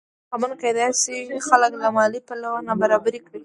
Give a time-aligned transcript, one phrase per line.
[0.23, 1.17] انتخابونه کېدای شي
[1.47, 3.39] خلک له مالي پلوه نابرابره کړي